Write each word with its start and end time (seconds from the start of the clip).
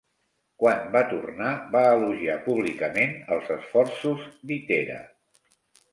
Quan 0.61 0.87
va 0.95 1.01
tornar, 1.11 1.51
va 1.75 1.83
elogiar 1.97 2.39
públicament 2.47 3.15
els 3.37 3.53
esforços 3.57 4.25
d'Itera. 4.53 4.99